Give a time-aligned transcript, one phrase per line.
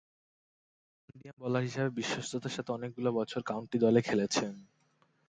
[0.83, 4.53] Fast-medium bowler হিসেবে বিশ্বস্ততার সাথে অনেকগুলো বছর কাউন্টি দলে খেলেছেন।